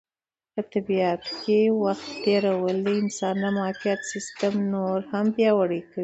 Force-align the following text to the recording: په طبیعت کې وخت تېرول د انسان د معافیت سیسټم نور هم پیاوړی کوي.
په 0.53 0.61
طبیعت 0.73 1.23
کې 1.43 1.59
وخت 1.83 2.07
تېرول 2.25 2.75
د 2.83 2.87
انسان 3.01 3.35
د 3.43 3.45
معافیت 3.57 3.99
سیسټم 4.13 4.53
نور 4.73 4.97
هم 5.11 5.25
پیاوړی 5.35 5.81
کوي. 5.89 5.99